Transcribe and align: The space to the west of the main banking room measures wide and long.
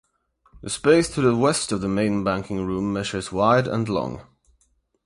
The 0.63 0.69
space 0.71 1.13
to 1.13 1.21
the 1.21 1.35
west 1.35 1.71
of 1.71 1.81
the 1.81 1.87
main 1.87 2.23
banking 2.23 2.65
room 2.65 2.91
measures 2.91 3.31
wide 3.31 3.67
and 3.67 3.87
long. 3.87 4.23